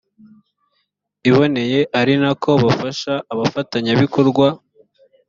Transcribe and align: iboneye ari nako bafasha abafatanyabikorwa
iboneye 1.29 1.79
ari 1.99 2.13
nako 2.21 2.51
bafasha 2.63 3.13
abafatanyabikorwa 3.31 4.47